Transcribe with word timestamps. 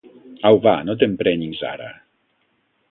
Au 0.49 0.57
va, 0.63 0.73
no 0.87 0.95
t'emprenyis, 1.03 1.63
ara. 1.75 1.93